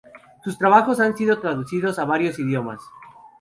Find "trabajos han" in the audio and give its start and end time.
0.57-1.15